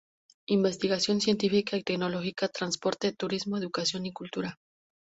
Investigación 0.47 1.21
científica 1.21 1.77
y 1.77 1.83
tecnología, 1.83 2.47
transporte, 2.51 3.13
turismo, 3.13 3.57
educación 3.59 4.03
y 4.07 4.11
cultura. 4.11 4.57